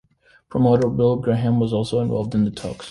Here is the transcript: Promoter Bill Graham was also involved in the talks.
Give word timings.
Promoter 0.49 0.89
Bill 0.89 1.15
Graham 1.17 1.59
was 1.59 1.73
also 1.73 1.99
involved 1.99 2.33
in 2.33 2.43
the 2.43 2.49
talks. 2.49 2.79